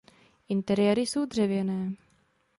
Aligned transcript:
Interiéry 0.49 1.01
jsou 1.05 1.25
dřevěné. 1.25 1.93